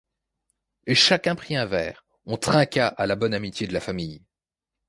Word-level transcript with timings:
Et 0.87 0.95
chacun 0.95 1.35
prit 1.35 1.55
un 1.55 1.67
verre, 1.67 2.07
on 2.25 2.35
trinqua 2.35 2.87
à 2.87 3.05
la 3.05 3.15
bonne 3.15 3.35
amitié 3.35 3.67
de 3.67 3.73
la 3.73 3.79
famille. 3.79 4.23